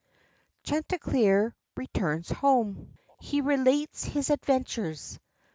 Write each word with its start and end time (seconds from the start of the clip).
CHANTICLEER 0.63 1.55
RETURNS 1.77 2.29
HOME. 2.29 2.95
HE 3.19 3.41
RELATES 3.41 4.03
HIS 4.05 4.31
ADVENTURES. 4.31 5.19